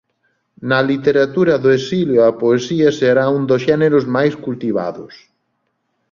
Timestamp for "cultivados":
4.45-5.13